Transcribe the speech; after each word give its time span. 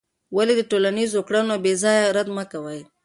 ولې 0.35 0.53
د 0.57 0.61
ټولنیزو 0.71 1.19
کړنو 1.27 1.53
بېځایه 1.63 2.11
رد 2.15 2.27
مه 2.35 2.45
کوې؟ 2.51 2.79